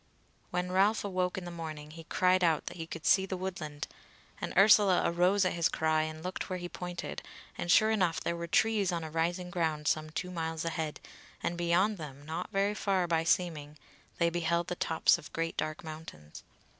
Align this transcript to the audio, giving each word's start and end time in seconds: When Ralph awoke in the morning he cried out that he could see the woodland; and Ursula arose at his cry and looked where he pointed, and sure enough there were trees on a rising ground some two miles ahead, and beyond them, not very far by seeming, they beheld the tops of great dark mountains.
When 0.49 0.71
Ralph 0.71 1.05
awoke 1.05 1.37
in 1.37 1.45
the 1.45 1.51
morning 1.51 1.91
he 1.91 2.05
cried 2.05 2.43
out 2.43 2.65
that 2.65 2.77
he 2.77 2.87
could 2.87 3.05
see 3.05 3.27
the 3.27 3.37
woodland; 3.37 3.87
and 4.41 4.51
Ursula 4.57 5.03
arose 5.05 5.45
at 5.45 5.53
his 5.53 5.69
cry 5.69 6.01
and 6.01 6.23
looked 6.23 6.49
where 6.49 6.57
he 6.57 6.67
pointed, 6.67 7.21
and 7.55 7.69
sure 7.71 7.91
enough 7.91 8.19
there 8.19 8.35
were 8.35 8.47
trees 8.47 8.91
on 8.91 9.03
a 9.03 9.11
rising 9.11 9.51
ground 9.51 9.87
some 9.87 10.09
two 10.09 10.31
miles 10.31 10.65
ahead, 10.65 10.99
and 11.43 11.55
beyond 11.55 11.99
them, 11.99 12.25
not 12.25 12.49
very 12.49 12.73
far 12.73 13.05
by 13.05 13.23
seeming, 13.23 13.77
they 14.17 14.31
beheld 14.31 14.69
the 14.69 14.75
tops 14.75 15.19
of 15.19 15.31
great 15.33 15.55
dark 15.55 15.83
mountains. 15.83 16.41